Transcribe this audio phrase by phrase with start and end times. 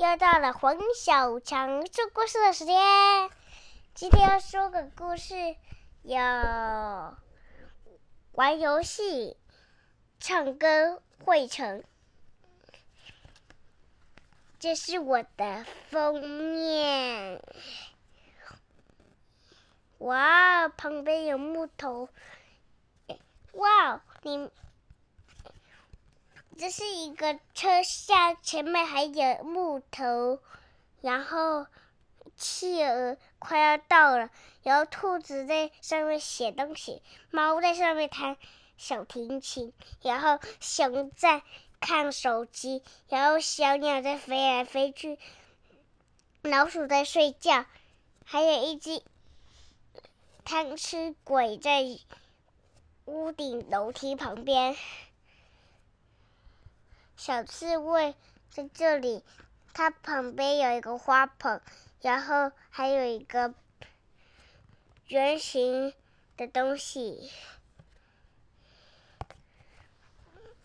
[0.00, 3.30] 又到了黄小强说故事的时间。
[3.92, 5.34] 今天要说个故事，
[6.00, 6.16] 有
[8.32, 9.36] 玩游戏、
[10.18, 11.84] 唱歌汇成。
[14.58, 17.42] 这是我的封面。
[19.98, 22.08] 哇，旁边有木头。
[23.52, 24.50] 哇，你。
[26.60, 30.38] 这是一个车厢，前面还有木头，
[31.00, 31.66] 然后
[32.36, 34.28] 企鹅快要到了，
[34.62, 38.36] 然后兔子在上面写东西，猫在上面弹
[38.76, 41.42] 小提琴，然后熊在
[41.80, 45.18] 看手机，然后小鸟在飞来飞去，
[46.42, 47.64] 老鼠在睡觉，
[48.26, 49.02] 还有一只
[50.44, 51.82] 贪吃鬼在
[53.06, 54.76] 屋顶楼梯旁边。
[57.20, 58.14] 小刺猬
[58.48, 59.22] 在这里，
[59.74, 61.60] 它旁边有一个花盆，
[62.00, 63.52] 然后还有一个
[65.08, 65.92] 圆形
[66.38, 67.30] 的东西。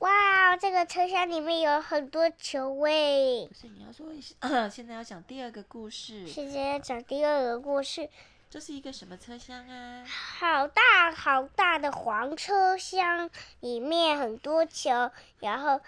[0.00, 3.46] 哇，这个车厢里面有很多球位。
[3.46, 4.08] 不是你要说，
[4.68, 6.26] 现在要讲第二个故事。
[6.26, 8.10] 现在要讲第二个故事。
[8.50, 10.04] 这是一个什么车厢啊？
[10.04, 15.80] 好大好大的黄车厢，里面很多球，然后。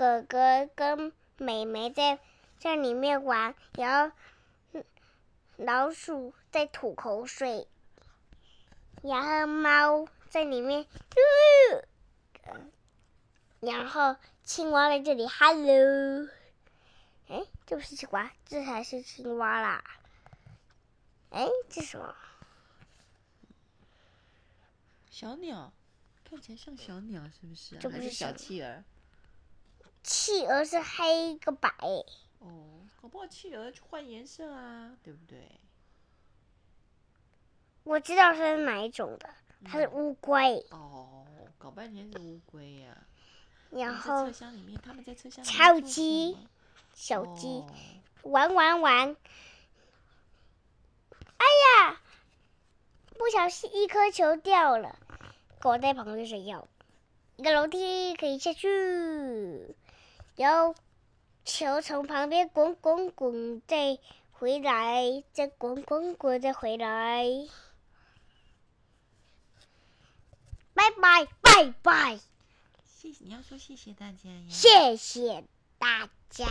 [0.00, 2.18] 哥哥跟妹妹在
[2.58, 4.16] 在里面玩，然后
[5.58, 7.68] 老鼠在吐口水，
[9.02, 10.86] 然后猫在里面，
[13.60, 16.26] 然后青蛙在这里，hello，
[17.28, 19.84] 哎，这不是青蛙，这才是青蛙啦，
[21.28, 22.16] 哎，这什么？
[25.10, 25.70] 小鸟，
[26.24, 27.76] 看起来像小鸟，是不是？
[27.76, 28.82] 这不是小企鹅。
[30.02, 31.70] 企鹅是黑个白。
[32.38, 35.60] 哦，搞不好企鹅去换颜色啊，对不对？
[37.84, 39.30] 我知道它是哪一种的，
[39.64, 40.66] 它是乌龟。
[40.70, 41.26] 哦，
[41.58, 42.96] 搞半天是乌龟呀。
[43.70, 46.36] 然后车厢里面，他们在车厢里超鸡、
[46.92, 47.64] 小鸡
[48.22, 49.16] 玩玩玩。
[51.38, 51.46] 哎
[51.86, 52.00] 呀，
[53.16, 54.98] 不小心一颗球掉了，
[55.60, 56.68] 狗在旁边睡觉。
[57.36, 59.74] 一个楼梯可以下去。
[60.40, 60.74] 然后
[61.44, 63.98] 球从旁边滚滚滚，再
[64.30, 67.26] 回来，再滚滚滚，再回来。
[70.72, 72.20] 拜拜拜拜！
[72.86, 74.46] 谢谢，你要说谢谢大家呀！
[74.48, 75.44] 谢谢
[75.78, 76.46] 大家。